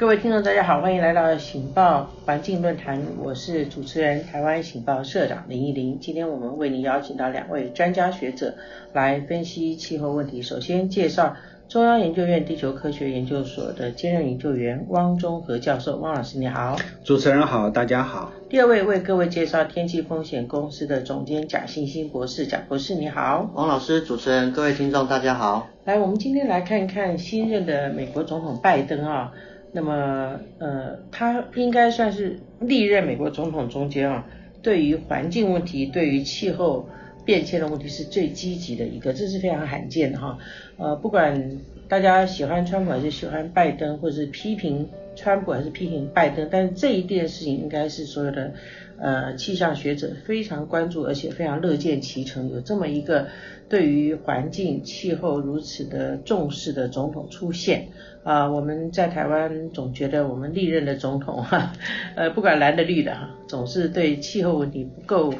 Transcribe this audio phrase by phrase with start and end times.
[0.00, 6.00] 各位听众，大家好，欢迎来到《醒报环境论坛》，我是主持人台湾醒报社长林依林。
[6.00, 8.54] 今天我们为您邀请到两位专家学者
[8.94, 10.40] 来分析气候问题。
[10.40, 11.36] 首先介绍
[11.68, 16.78] 中央研究院地球科学研究所的兼任研究员汪中和教授，汪老师你好。
[17.04, 18.32] 主持人好，大家好。
[18.48, 23.50] 第二位为各位介绍天气风险公司的总监贾欣欣博士，贾博士你好。
[23.52, 25.68] 汪老师，主持人，各位听众大家好。
[25.84, 29.30] 来，我们今天来看一看新任的美国总统拜登啊。
[29.72, 34.26] 那么，呃，他应该算是历任美国总统中间啊，
[34.62, 36.88] 对于环境问题、对于气候
[37.24, 40.38] 变迁的问题是最积极的一个，这是非常罕见的哈。
[40.76, 44.88] 呃，不管大家喜欢川普还是喜欢拜登，或者是批评
[45.20, 48.54] 川普还是批评拜登，但是这一件事情应该是所有的
[48.98, 53.28] 呃气象学者非常关注，而且非常乐见其成，有这么一个
[53.68, 57.88] 对于环境气候如此的重视的总统出现。
[58.22, 61.72] 啊、我们在台湾总觉得我们历任的总统哈，
[62.16, 65.32] 呃，不管蓝的绿的哈，总是对气候问题不够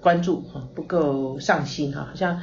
[0.00, 2.42] 关注哈，不够上心哈，好像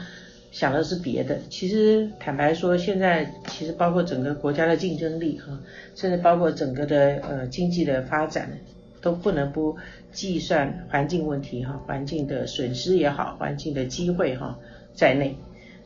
[0.53, 1.39] 想的是别的。
[1.49, 5.59] 其实坦白说，现在其实包括整个国家的竞争力哈，
[5.95, 8.59] 甚至包括整个的呃经济的发展，
[9.01, 9.75] 都不能不
[10.11, 14.59] 计算环境问题哈，环境的损失也好，环境的机会哈
[14.93, 15.35] 在内。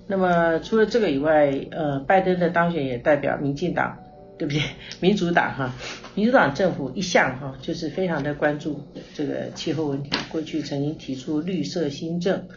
[0.05, 3.97] 那么除了这个以外，呃，拜登的当选也代表民进党，
[4.37, 4.61] 对不对？
[4.99, 5.73] 民主党哈，
[6.13, 8.81] 民主党政府一向哈就是非常的关注
[9.13, 12.47] 这个气候问题，过去曾经提出绿色新政，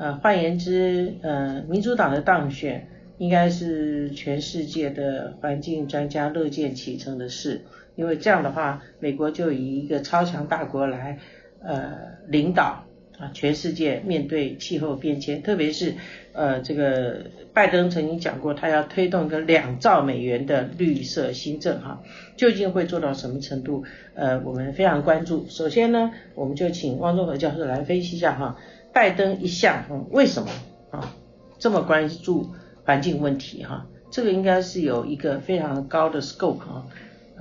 [0.00, 7.60] 呃，换言之，呃，民主党的当选应该是全世界的环境专家乐见其成的事，
[7.96, 11.18] 因为这样的话，美国就以一个超强大国来
[11.62, 11.92] 呃
[12.26, 12.86] 领导。
[13.18, 15.92] 啊，全世界面对气候变迁，特别是
[16.32, 22.02] 呃，这个拜登曾经讲过，他要推动一个两兆美元的绿色新政哈，
[22.38, 23.84] 究竟会做到什么程度？
[24.14, 25.44] 呃，我们非常关注。
[25.50, 28.56] 首先呢，我们就请汪中和教授来分析一下哈，
[28.92, 30.48] 拜登一向为什么
[30.90, 31.14] 啊
[31.58, 32.48] 这么关注
[32.84, 33.86] 环境问题哈？
[34.10, 36.86] 这个应该是有一个非常高的 scope 啊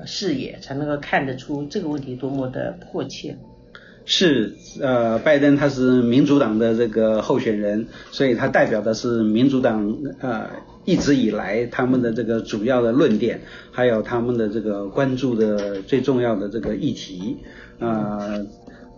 [0.06, 3.38] 视野，才能够看得出这个问题多么的迫切。
[4.06, 10.50] 是，呃，拜登他是民主党的这个候选人，所以他代表的是民主党，呃，
[10.86, 17.38] 一直以来他们的这个主要的论点，还有他们的这个关注的最重要的这个议题。
[17.80, 18.46] 呃，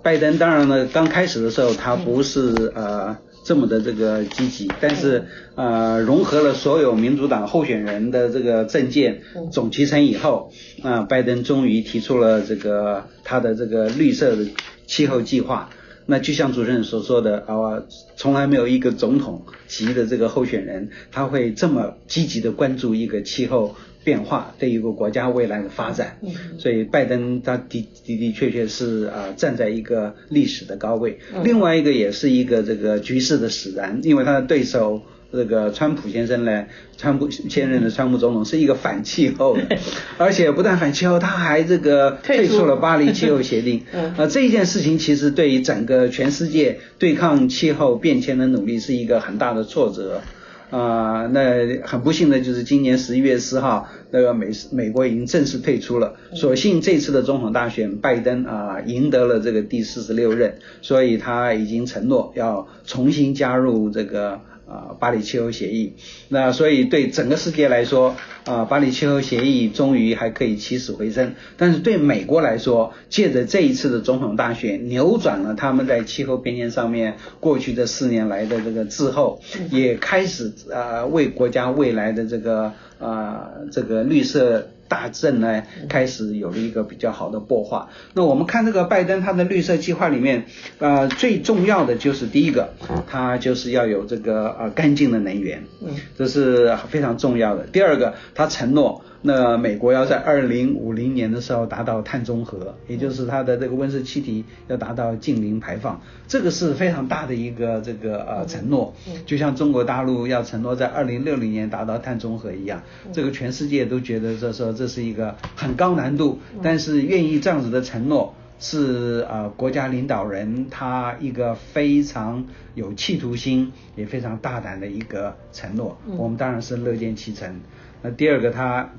[0.04, 5.26] 拜登当然呢，刚开始的时候他不是呃这么的这个积极，但是
[5.56, 10.52] 呃融合了所有民主党候选人的这个政见总集成以后，
[10.82, 14.46] 啊、呃，拜登终于提出了这个他的这个绿色的。
[14.88, 15.70] 气候计划，
[16.06, 17.82] 那就像主持人所说的啊，
[18.18, 23.74] 从来没有一个总统级的这个候选人，他会这么积极的关注一个气候
[24.04, 26.18] 变化对一个国家未来的发展。
[26.58, 27.64] 所以拜登他的
[28.04, 31.20] 的的确确是啊站在一个历史的高位。
[31.44, 35.02] 另外一个也是一个这个局势的使然，因为他的对手。
[35.34, 36.66] 这个川普先生呢，
[36.98, 39.78] 川普现任的川普总统是一个反气候的，
[40.20, 43.82] 而且不但反气候，他还这个退出了巴黎气候协定。
[44.18, 50.22] 啊，这一件事情其实对于整个全世界对抗气候变迁的努力是一个很大的挫折。
[50.72, 56.16] 啊，那很不幸的就是今年十一月四号，那个美美国已经正式退出了。
[56.34, 64.40] 所幸这次的总统大选，拜登啊赢得了这个第四十六任，所以他已经承诺要重新加入这个。
[64.72, 65.96] 啊，巴黎气候协议，
[66.30, 68.16] 那所以对整个世界来说，
[68.46, 71.34] 啊，巴黎气候协议终于还可以起死回生。
[71.58, 84.70] 但是对美国来说，借着这一次的总统大选，扭转了他们在气候变迁上面过去这四年来的这个滞后，也开始啊为国家未来的这个啊这个绿色。
[84.92, 87.88] 大政呢开始有了一个比较好的擘画。
[88.14, 90.44] 那我们看这个拜登他的绿色计划里面，
[90.80, 92.74] 呃，最重要的就是第一个，
[93.08, 97.64] 他就是要有这个呃干净的能源，嗯，这是非常重要的。
[97.68, 99.02] 第二个，他承诺。
[99.24, 108.96] 那美国要在二零五零年的时候达到碳中和，也就是它的这个温室气体要达到净零排放，这个是非常大的一个这个呃承诺，
[109.28, 112.82] 就像中国大陆要承诺在二零六零年达到碳中和一样，
[113.14, 122.46] 这个全世界都觉得这时候这是一个很高难度，但是愿意这样子的承诺是呃国家领导人他一个非常
[122.76, 127.62] 有企图心也非常大胆的一个承诺，我们当然是乐见其成。
[128.02, 128.90] 那第二个他。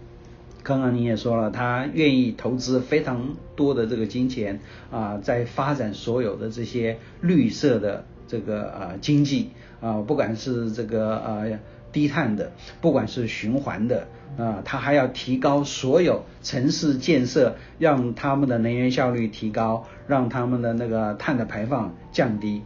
[0.65, 4.61] 刚刚你也说了，他愿意投资非常多的这个金钱
[4.93, 9.51] 啊，在发展所有的这些绿色的这个呃经济
[9.81, 11.59] 啊，不管是这个呃
[11.93, 14.09] 低碳的，不管是循环的。
[14.39, 22.63] 啊，它还要提高所有城市建设，让他们的能源效率提高，让他们的那个碳的排放降低，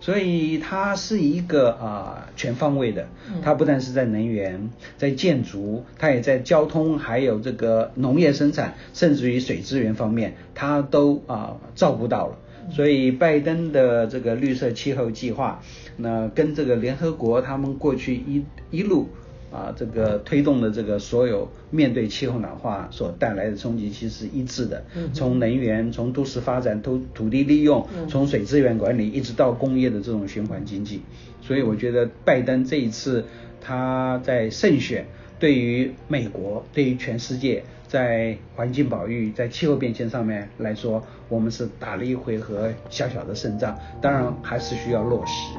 [0.00, 3.06] 所以它是一个啊全方位的，
[3.42, 12.38] 它不但是在能源，在建筑，它也在交通，还有这个农业生产，甚至于水资源方面，它都啊照顾到了。
[12.70, 15.62] 所以拜登的这个绿色气候计划，
[15.96, 19.08] 那跟这个联合国他们过去一一路。
[19.52, 24.84] 啊，这个推动的这个所有面对气候暖化所带来的冲击，其实是一致的。
[25.12, 31.02] 从能源、从都市发展、土土地利用、从水资源管理，一直到工业的这种循环经济。
[31.42, 33.24] 所以我觉得拜登这一次
[33.60, 35.08] 他在胜选，
[35.40, 43.74] 对于美国、对于全世界，在环境保育、在气候变迁上面来说，我们是打了一回合小小的胜仗。
[44.02, 45.58] 当然还是需要落实。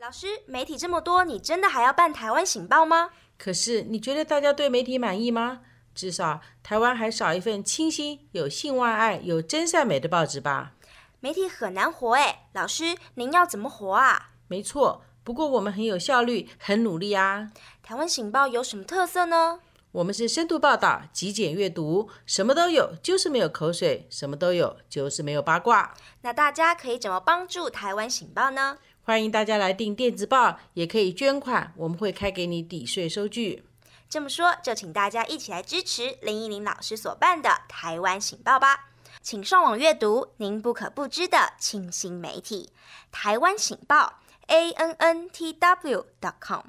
[0.00, 3.10] 老师，媒体这么多，你真的还要办台湾醒报吗？
[3.38, 5.60] 可是你觉得大家对媒体满意吗？
[5.94, 10.72] 至少台湾还少一份清新、有性万爱、有真善美的报纸吧？
[11.20, 14.30] 媒体很难活哎，老师您要怎么活啊？
[14.48, 17.50] 没错，不过我们很有效率，很努力啊。
[17.82, 19.58] 台湾醒报有什么特色呢？
[19.90, 25.92] 我们是深度报道、极简阅读，什么都有，就是没有口水；什么都有，就是没有八卦。
[26.20, 28.78] 那大家可以怎么帮助台湾醒报呢？
[29.02, 33.64] 欢迎大家来订电子报，也可以捐款，我们会开给你抵税收据。
[34.08, 38.90] 这么说，就请大家一起来支持林怡伶老师所办的台湾醒报吧。
[39.26, 42.68] 请上网阅读您不可不知的清新媒体——
[43.10, 46.60] 台湾醒报，a n n t w dot com。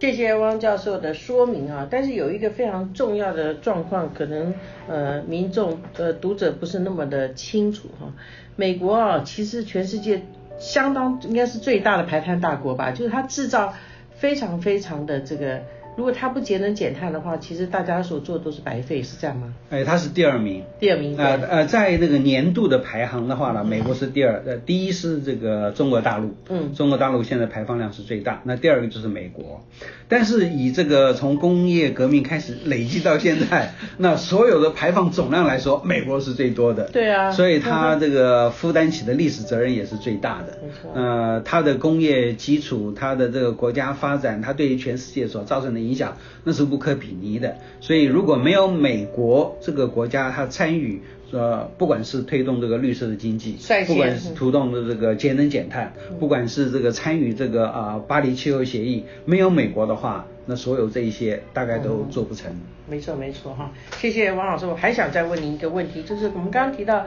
[0.00, 4.54] 谢谢汪教授的说明啊，但是有一个非常重要的状况，可能
[4.88, 8.10] 呃民众呃读者不是那么的清楚哈。
[8.56, 10.22] 美国啊，其实全世界
[10.58, 13.74] 相当应该是最大的排碳大国吧，就是它制造
[14.14, 15.60] 非常非常的这个。
[15.94, 19.52] 如果它不节能减碳的话，其实大家所做的都是白费，是这样吗？
[19.68, 20.62] 哎，它是第二名。
[20.80, 21.16] 第二名。
[21.18, 26.34] 呃呃，在那个年度的排行的话呢，美国是第二，呃，第一是这个中国大陆。
[26.48, 26.72] 嗯。
[26.74, 29.62] 中国大陆现在排放量是最大，那第二个就是美国。
[30.08, 36.84] 但是以这个从工业革命开始累积到现在， 那所有的排放总量来说，美国是最多的。
[36.84, 37.30] 对啊。
[37.32, 40.58] 所以它这个负担起的历史责任也是最大的。
[40.62, 40.90] 没错。
[40.94, 45.81] 呃，它的工业基础，它的这个国家发展，它对于全世界所造成的。
[45.82, 51.00] 影响那是无可比拟的，所以如果没有美国这个国家，它参与
[51.32, 53.56] 呃，不管是推动这个绿色的经济，
[53.86, 62.52] 不管是推动的这个节能减碳，不管是这个参与这个啊、呃、巴黎气候协议，没有美国的话，那所有这一些大概都做不成。
[62.52, 67.06] 嗯、没错没错哈，谢谢王老师，我还想再问您一个问题，就是我们刚刚提到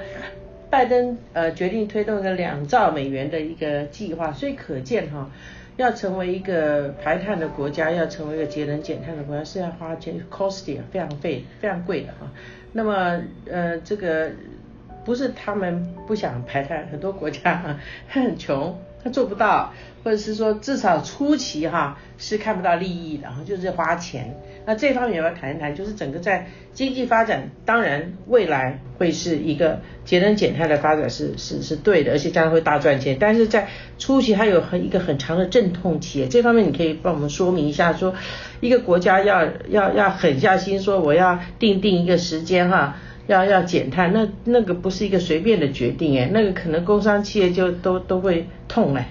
[0.71, 5.29] 拜登呃决定推动一个两兆美元的一个计划，所以可见哈。
[5.77, 12.31] 要成为一个排碳的国家，要成为一个节能减碳的国家，是要花钱，costly，非常费，非常贵的啊。
[12.71, 14.31] 那么，呃，这个
[15.03, 17.77] 不是他们不想排碳，很多国家
[18.07, 19.71] 很穷，他做不到，
[20.03, 24.35] 或者是说至少初期哈是看不到利益的，然后就是花钱。
[24.65, 33.15] 那这方面我要谈一谈，就是整个在经济发展，当然未来会是一个节能减碳的发展是是是对的，而且将来会大赚钱。
[33.19, 33.67] 但是在
[33.99, 38.15] 初期它有很一个很长的阵痛期，这方面你可以帮我们说明一下，说
[38.59, 42.97] 一个国家要要要狠下心说我要定定一个时间哈，
[43.27, 49.09] 要要减碳，那那个不是一个随便的决定哎，那个可能工商企业就都都会痛哎。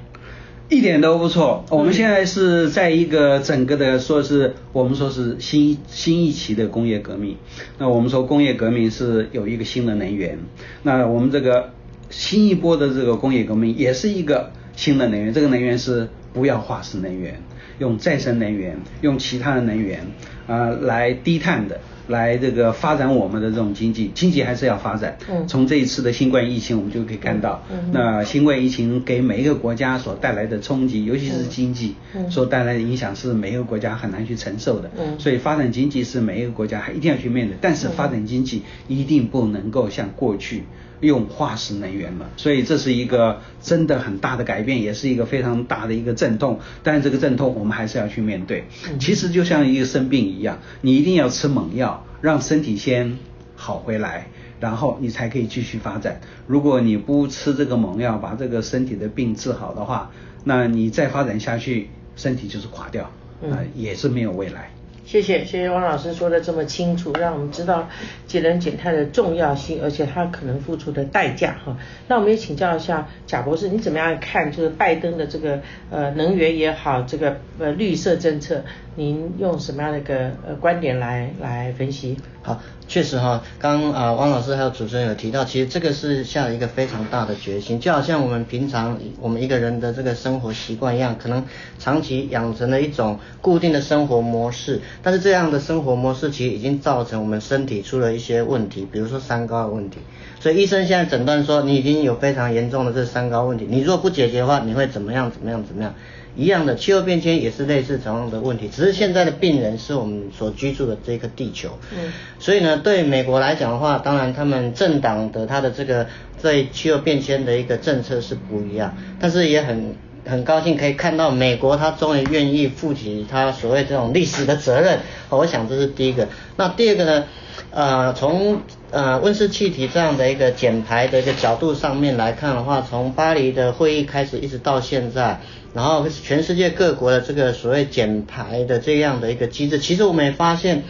[0.71, 7.37] 一点都不错，我们现在是在一个整个的说是我们说是新新一期的工业革命。
[7.78, 10.38] 那我们说工业革命是有一个新的能源，
[10.83, 11.71] 那我们这个
[12.09, 17.42] 新一波的这个工业革命也是一个新的能源，这个能源是不要化石能源，
[17.78, 20.00] 用再生能源，用其他的能源
[20.47, 21.78] 啊、呃、来低碳的。
[22.08, 25.16] 来这个发展我们的这种经济，经济还是要发展。
[25.30, 25.46] 嗯。
[25.49, 31.94] 从这一次的新冠疫情，我们就可以看到，嗯，那新冠疫情给每一个国家所带来的冲击，尤其是经济，
[32.30, 34.90] 所带来的影响是每一个国家很难去承受的。
[34.99, 35.18] 嗯。
[35.18, 40.64] 所以发展经济是每一个国家还一定要去面对，但是发展经济一定不能够像过去。
[41.00, 46.58] 用化石能源了，所以这是一个真的很大的改变，也是一个非常大的一个阵痛。
[46.82, 48.64] 但是这个阵痛我们还是要去面对。
[48.99, 53.18] 其实就像一个生病一样，你一定要吃猛药，让身体先
[53.56, 54.26] 好回来，
[54.60, 56.20] 然后你才可以继续发展。
[56.46, 60.10] 如果你不吃这个猛药，把这个身体的病治好的话，
[60.44, 64.70] 那你再发展下去，身体就是垮掉，啊、呃，也是没有未来。
[65.06, 67.90] 谢谢谢谢汪老师说的这么清楚，让我们知道
[68.26, 71.76] 节能减碳的重要性，而且它可能付出的代价哈。
[72.08, 75.60] 那我们也请教一下贾博士，你怎么样看就是拜登的这个
[75.90, 78.64] 呃能源也好，这个呃绿色政策，
[78.96, 82.16] 您用什么样的一个呃观点来来分析？
[82.42, 91.44] 好，确实哈，刚啊汪老师还有主持人有提到，其实这个是下了一个非常大的决心，就好像我们平常我们一个人的这个生活习惯一样，可能
[91.78, 94.80] 长期养成了一种固定的生活模式。
[95.02, 99.98] 但是这样的生活模式其实已经造成我们身体出了一些问题，比如说三高的问题。
[100.38, 105.30] 所以医生现在诊断说你已经有非常严重的这三高问题，你如果不解决的话，你会怎么样？
[105.32, 105.64] 怎么样？
[105.64, 105.94] 怎么样？
[106.36, 111.78] 一样的，气候变迁也是类似同样的问题，只是现在的病人是我们所居住的这个地球。
[111.96, 112.12] 嗯。
[112.38, 116.06] 所以呢，对美国来讲的话，当然他们政党的他的这个
[116.38, 119.94] 在气候变迁的一个政策是不一样，但是也很。
[120.26, 125.00] 很高兴可以看到美国，他终于愿意负起他所谓这种历史的责任。
[125.28, 126.28] 我想这是第一个。
[126.56, 127.24] 那第二个呢？
[127.70, 135.40] 呃，从呃温室气体这样的一个减排的一个角度上面来看的话，从巴黎的会议开始一直到现在，
[135.72, 140.84] 然后全世界各国的这个所谓减排的这样的一个机制，其实我们也发现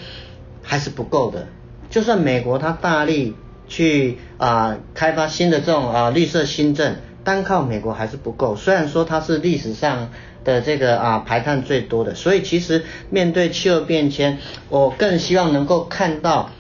[0.63, 1.49] 还是不够的。
[1.91, 3.35] 就算美国它大力
[3.67, 6.97] 去啊、开发新的这种啊、绿色新政。
[7.25, 10.11] 单靠美国还是不够，虽然说它是历史上
[10.45, 14.39] 的这个啊排碳最多的，所以其实面对气候变迁，
[14.69, 16.51] 我更希望能够看到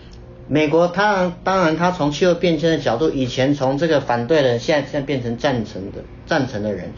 [0.49, 6.93] 美国它当然它从气候变迁的角度，以前从这个反对的，现在现在变成赞成的赞成的人，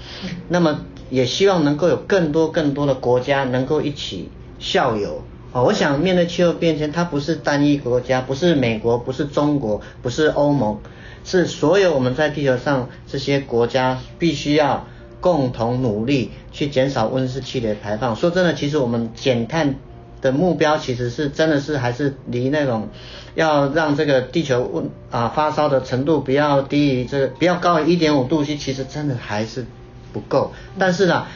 [0.49, 0.81] 那么
[1.11, 10.79] 也希望能够有更多更多的国家能够一起效尤啊，我想面对气候变迁，它不是单一国家，不是美国，不是中国，不是欧盟。
[11.25, 14.87] 是所有我们在地球上这些国家必须要
[15.21, 18.15] 共同努力去减少温室气体排放。
[18.15, 19.75] 说真的，其实我们减碳
[20.21, 22.91] 的目标其实是真的是还是离那种
[23.35, 29.67] 要让这个地球温啊发烧的程度不要低于这个不要高于一点五度其实真的还是
[30.13, 30.53] 不够。
[30.79, 31.27] 但是呢，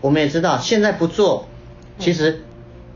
[0.00, 1.48] 我们也知道现在不做，
[1.98, 2.44] 其实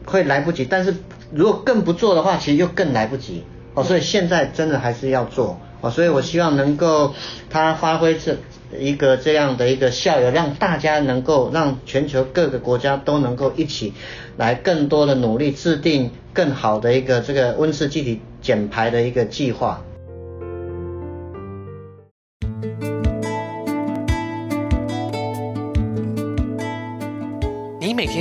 [0.06, 0.64] 会来不及。
[0.64, 0.96] 但是
[1.30, 3.44] 如果更不做的话，其实又更来不及。
[3.74, 5.90] 哦，所以现在真的还是要做哦。
[5.90, 7.14] 所以我希望能够
[7.50, 8.38] 它发挥这
[8.78, 13.92] 一个这样的一个效应，让大家能够让全球各个国家都能够一起
[14.38, 19.82] 来更多的努力，制定更好的一个这个温室气体减排的一个计划。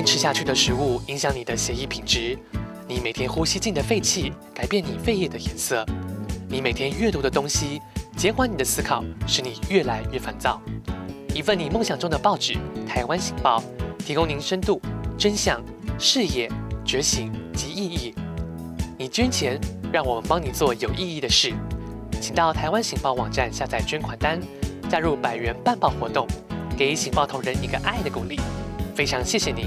[0.06, 2.38] 吃下去的食物影响你的血液品质，
[2.88, 5.84] 你每天呼吸进的废气改变你肺叶的颜色。
[6.48, 7.82] 你每天阅读的东西，
[8.16, 10.62] 减缓你的思考，使你越来越烦躁。
[11.34, 12.54] 一份你梦想中的报纸
[12.88, 13.62] 《台湾醒报》，
[14.06, 14.80] 提供您深度、
[15.18, 15.60] 真相、
[15.98, 16.50] 视野、
[16.86, 18.14] 觉醒及意义。
[19.00, 19.60] 你捐钱，
[19.92, 21.52] 让我们帮你做有意义的事。
[22.22, 24.40] 请到台湾醒报网站下载捐款单，
[24.88, 26.28] 加入百元办报活动，
[26.78, 28.40] 给醒报同仁一个爱的鼓励。
[28.96, 29.66] 非常谢谢您。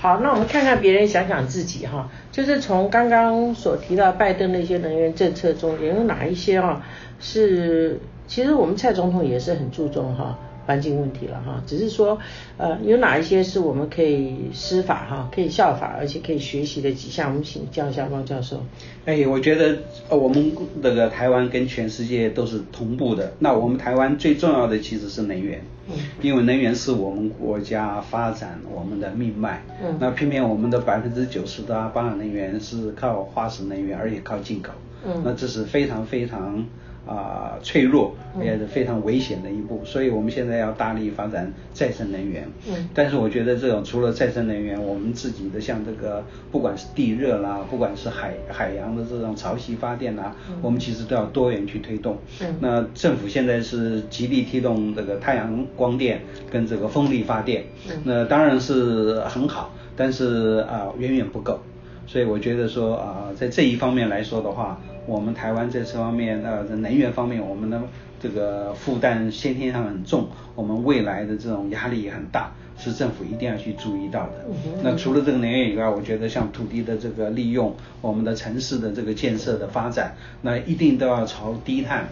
[0.00, 6.86] 好，那我们看看别人，想想自己哈，就是从刚刚所提到拜登那些能源政策中，有哪一些啊
[7.18, 10.38] 是，其实我们蔡总统也是很注重哈。
[10.68, 12.18] 环境问题了哈，只是说，
[12.58, 18.62] 呃，有哪一些是我们可以施法哈，可以效法，而且可以学习的几项，我们请教一下汪教授。
[19.06, 19.78] 哎，我觉得
[20.10, 23.32] 我们这个台湾跟全世界都是同步的。
[23.38, 29.62] 那我们台湾最重要的其实是能源，嗯，因为能源是我们国家发展我们的命脉。
[29.82, 34.72] 嗯，那偏偏我们的百分之九十的八的能源是靠化石能源，而且靠进口。
[35.06, 36.66] 嗯，那这是非常非常。
[37.08, 42.46] 啊、呃，脆弱也是非常危险的一步，嗯，所以我们现在要大力发展再生能源。
[42.68, 46.22] 嗯，但是我觉得这种除了再生能源，我们自己的像这个，
[46.52, 52.18] 不管是地热啦，不管是海海洋的这种潮汐发电啦，嗯，我们其实都要多元去推动。
[52.40, 57.64] 嗯，那政府现在是极力推动这个太阳光电跟这个风力发电。
[57.88, 61.58] 嗯，那当然是很好，但是啊，呃，远远不够。
[62.06, 64.78] 所以我觉得说啊，呃，在这一方面来说的话。
[65.08, 67.80] 我们台湾在这方面，呃，能源方面，我们的
[68.20, 74.46] 这个负担先天上很重，我们未来的这种压力也很大，是政府一定要去注意到的。
[74.82, 82.08] 那除了这个能源以外，我觉得像土地的这个利用，我们的城市的这个建设的发展，那一定都要朝低碳。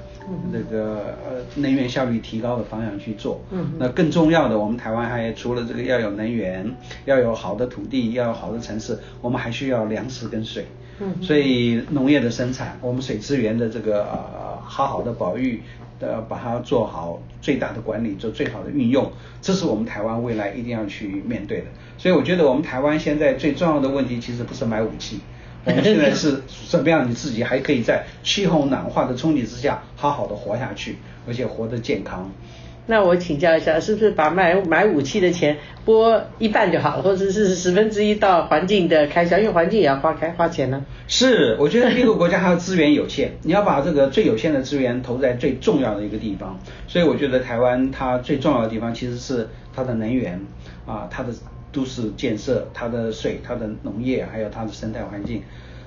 [0.53, 6.69] 这个呃能源效率提高的方向去做，嗯，那更重要的，我们台湾还除了这个要有能源，
[7.05, 10.67] 要有好的土地，要有好的城市，我们还需要粮食跟水，
[10.99, 15.63] 嗯，所以农业的生产，我们水资源的这个呃好好的保育
[15.99, 19.11] 的，把它做好最大的管理，做最好的运用，
[19.41, 21.67] 这是我们台湾未来一定要去面对的。
[21.99, 25.21] 所以我觉得我们台湾现在最重要的问题，其实不是买武器。
[25.67, 27.11] 我们现在是 怎么样？
[27.11, 32.31] 你自己还可以在气候暖化的冲击之下好好的活下去，而且活得健康。
[32.87, 39.39] 那我请教一下，是不是把买买武器的钱拨一半就好了，或者是十分之一到环境的开销？
[39.39, 40.85] 因为环境也要花开花钱呢。
[41.09, 46.59] 是，我觉得一个国家它的资源有限，你要把这个最有限的资源投在最重要的一个地方。
[46.87, 50.41] 所以我觉得台湾它最重要的地方其实是它的能源
[50.87, 51.31] 啊，它的。
[51.73, 55.43] 都市建设，它的水、它的农业，还有它的生态环境，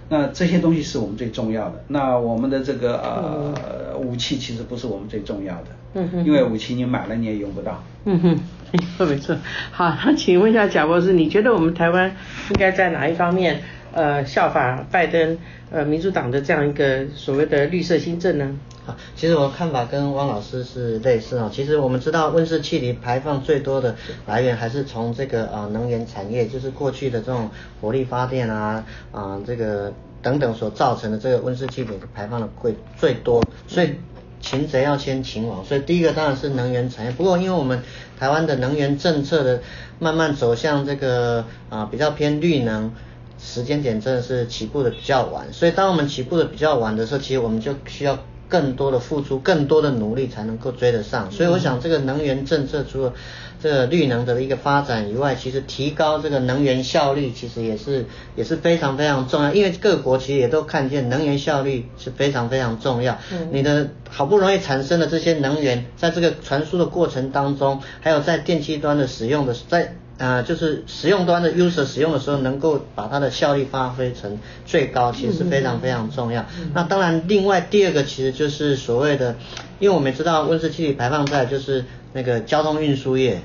[0.09, 1.83] 那这些东西是我们最重要的。
[1.87, 7.83] 那我们的这个呃武器其实不是我们最重要的，嗯哼，因为武器你买了你也用不到。
[8.05, 8.39] 嗯哼，
[8.73, 9.37] 没错没错。
[9.71, 12.09] 好，那请问一下贾博士，你觉得我们台湾
[12.49, 13.61] 应该在哪一方面
[13.93, 15.37] 呃效法拜登
[15.71, 18.57] 呃民主党的这样一个所谓的绿色新政呢？
[18.85, 21.49] 啊其实我的看法跟汪老师是类似啊。
[21.53, 27.49] 其实我们知道温室气体排放最多的来源还是从这个啊能源产业，就是过去的这种
[27.81, 33.43] 火力发电啊啊这个等等所造成的这个温室气体排放的会最多。
[33.67, 33.95] 所以
[34.41, 37.11] 擒贼要先擒王，所以第一个当然是能源产业。
[37.11, 37.83] 不过因为我们
[38.17, 39.61] 台湾的能源政策的
[39.99, 42.93] 慢慢走向这个啊比较偏绿能，
[43.41, 45.51] 时间点真的是起步的比较晚。
[45.53, 48.19] 所以当我们起步的比较晚的时候，其实我们就需要。
[48.49, 51.29] 更多的付出，更多的努力才能够追得上。
[51.29, 53.13] 所以我想，这个能源政策除了
[53.61, 59.53] 这个绿能的一个发展以外，其实提高这个能源效率，其实也是也是非常非常重要。
[59.53, 63.19] 因为各国其实也都看见能源效率是非常非常重要。
[63.31, 69.93] 嗯你的好不容易产生的这些能源，在这个传输的过程当中，还有在电器端的使用的在。
[70.19, 76.41] 啊、呃，就是使用端的 user 使用的时候，能够把它的效率发挥成最高，其实是非常非常重要。
[76.59, 79.37] 嗯、那当然，另外第二个其实就是所谓的，
[79.79, 83.39] 因为我们知道温室气体排放在就是那个交通运输业，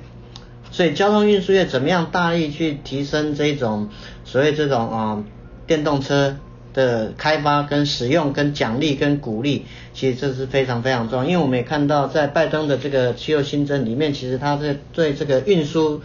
[0.73, 3.89] 所以交通运输业怎么样大力去提升这种
[4.25, 5.25] 所谓这种啊、呃、
[5.69, 6.37] 电动车
[6.73, 11.25] 的开发跟使用跟奖励跟鼓励，其实这是非常非常重要。
[11.25, 16.03] 因为我们也看到在拜登的这个气候新政里面，其实他是对这个运输。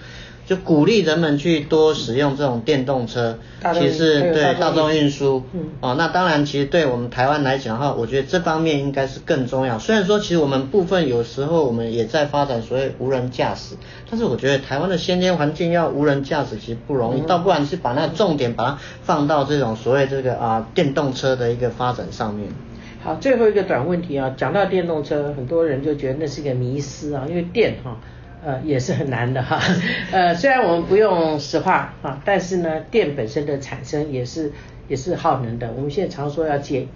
[0.49, 3.37] 就鼓励人们去多使用这种电动车，
[3.75, 9.77] 其实对大众运输，嗯，哦，那当然，其实对我们台湾来讲的话，我觉得这方面应该是更重要。
[9.77, 13.75] 虽然说，其实我们部分有时候我们也在发展所谓无人驾驶，
[14.09, 22.49] 但是我觉得台湾的先天环境要无人驾驶其实不容易，倒不然是把那个重点把它放到这种所谓这个啊电动车的一个发展上面。
[23.03, 27.95] 好，最后一个短问题啊，讲到电动车，很多人就觉得那是一个迷思啊，因为电哈。
[28.43, 29.59] 呃，也是很难的哈。
[30.11, 34.51] 呃，虽然我们不用石化啊，但是呢，电本身的产生也是
[34.87, 35.71] 也是耗能的。
[35.73, 36.87] 我们现在常说要节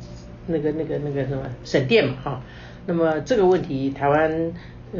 [0.47, 2.41] 那个那个那个什么省电嘛哈。
[2.85, 4.53] 那么这个问题，台湾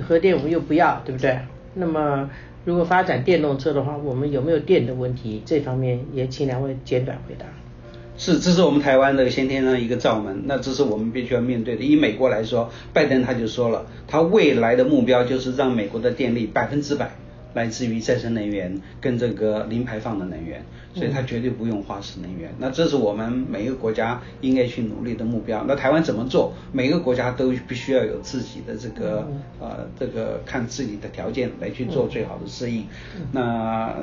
[0.08, 1.38] 核电我们又不要，对不对？
[1.76, 2.30] 那么
[2.66, 5.42] 如果发展电动车的话，我们有没有电的问题？
[5.46, 7.46] 这方面也请两位简短回答。
[8.16, 11.84] 是，这是我们台湾的先天的一个罩门，那这是我们必须要面对的。
[11.84, 17.12] 以美国来说，拜登他就说了，他未来的目标就是让美国的电力百分之百
[17.56, 22.54] 来自于再生能源跟这个零排放的能源，所以他绝对不用化石能源。
[22.60, 25.66] 那这是我们每一个国家应该去努力的目标。
[25.68, 26.54] 那台湾怎么做？
[26.72, 29.28] 每个国家都必须要有自己的这个
[29.60, 32.86] 呃这个看自己的条件来去做最好的适应。
[33.32, 33.96] 那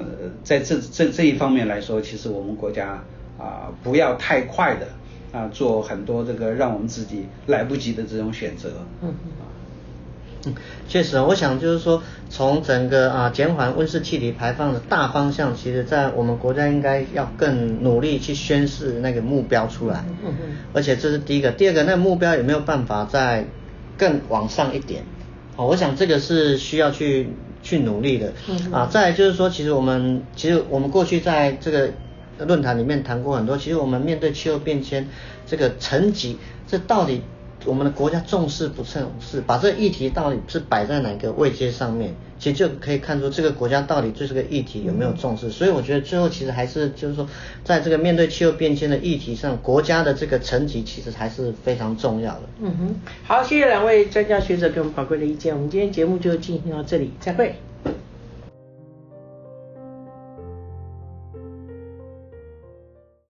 [0.43, 3.05] 在这这这一方面来说，其实我们国家。
[3.41, 4.87] 啊，不要太快的
[5.33, 8.69] 啊，做很多这个让我们自己来不及的这种选择。
[9.03, 9.15] 嗯
[10.47, 10.55] 嗯，
[10.89, 20.05] 确实，我想就是说，从整个啊减缓温室气体排放的大方向，其实在我们国家应该要更努力去宣示那个目标出来。
[20.25, 20.57] 嗯嗯。
[20.73, 23.47] 而且这是第一个，第二个，那个目标有没有办法再
[23.99, 25.05] 更往上一点？
[25.57, 27.29] 哦，我想这个是需要去
[27.63, 28.33] 去努力的。
[28.49, 28.73] 嗯。
[28.73, 31.91] 啊，再来就是说，其实我们其实我们过去在这个。
[32.45, 35.09] 论坛里面谈过很多，其实我们面对气候变迁
[35.47, 37.23] 这个层级，这到底
[37.65, 39.41] 我们的国家重视不重视？
[39.41, 45.51] 把这个议题到底是摆在哪个位阶上面，其实就可以看出这个国家到底对这个议题有没有重视。
[45.51, 47.29] 所以我觉得最后其实还是就是说，
[47.63, 52.43] 在这个面对气候变迁的议题上，国家的这个层级其实还是非常重要的。
[52.63, 57.57] 嗯哼，好，谢谢两位专家学者给我们宝贵的意见，我们今天节目就进行到这里，再会。